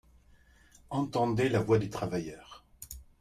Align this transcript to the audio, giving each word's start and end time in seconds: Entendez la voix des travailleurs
Entendez 0.89 1.47
la 1.47 1.61
voix 1.61 1.77
des 1.77 1.91
travailleurs 1.91 2.65